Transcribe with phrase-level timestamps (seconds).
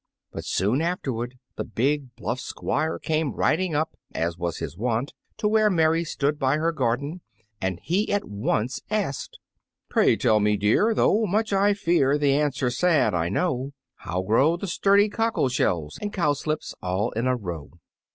[0.31, 5.47] But soon afterward the big bluff Squire came riding up, as was his wont, to
[5.47, 7.21] where Mary stood by her garden,
[7.61, 9.37] and he at once asked,
[9.89, 14.57] "Pray tell me, dear, though much I fear The answer sad I know, How grow
[14.57, 17.69] the sturdy cockle shells And cowslips, all in a row?"